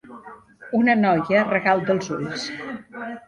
Una 0.77 0.95
noia 1.01 1.43
regal 1.51 1.85
dels 1.91 2.11
ulls. 2.17 2.47